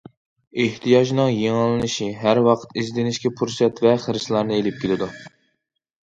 [0.61, 5.11] ئېھتىياجنىڭ يېڭىلىنىشى ھەر ۋاقىت ئىزدىنىشكە پۇرسەت ۋە خىرىسلارنى ئېلىپ كېلىدۇ.